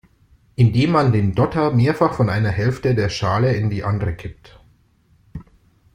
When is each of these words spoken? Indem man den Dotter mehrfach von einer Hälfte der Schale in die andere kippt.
Indem 0.55 0.89
man 0.93 1.11
den 1.11 1.35
Dotter 1.35 1.69
mehrfach 1.69 2.15
von 2.15 2.27
einer 2.27 2.49
Hälfte 2.49 2.95
der 2.95 3.09
Schale 3.09 3.53
in 3.53 3.69
die 3.69 3.83
andere 3.83 4.15
kippt. 4.15 4.59